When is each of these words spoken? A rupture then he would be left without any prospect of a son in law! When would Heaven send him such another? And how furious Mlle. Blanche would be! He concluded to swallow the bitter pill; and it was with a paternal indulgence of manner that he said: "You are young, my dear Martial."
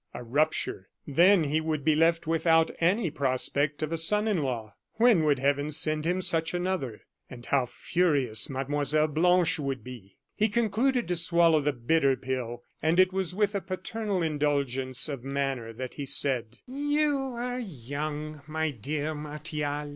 A 0.15 0.23
rupture 0.23 0.89
then 1.05 1.43
he 1.43 1.61
would 1.61 1.85
be 1.85 1.95
left 1.95 2.25
without 2.25 2.71
any 2.79 3.11
prospect 3.11 3.83
of 3.83 3.91
a 3.91 3.99
son 3.99 4.27
in 4.27 4.39
law! 4.39 4.73
When 4.93 5.23
would 5.25 5.37
Heaven 5.37 5.71
send 5.71 6.07
him 6.07 6.21
such 6.21 6.55
another? 6.55 7.01
And 7.29 7.45
how 7.45 7.67
furious 7.67 8.49
Mlle. 8.49 9.05
Blanche 9.09 9.59
would 9.59 9.83
be! 9.83 10.17
He 10.35 10.49
concluded 10.49 11.07
to 11.07 11.15
swallow 11.15 11.59
the 11.61 11.71
bitter 11.71 12.15
pill; 12.15 12.63
and 12.81 12.99
it 12.99 13.13
was 13.13 13.35
with 13.35 13.53
a 13.53 13.61
paternal 13.61 14.23
indulgence 14.23 15.07
of 15.07 15.23
manner 15.23 15.71
that 15.71 15.93
he 15.93 16.07
said: 16.07 16.57
"You 16.67 17.35
are 17.35 17.59
young, 17.59 18.41
my 18.47 18.71
dear 18.71 19.13
Martial." 19.13 19.89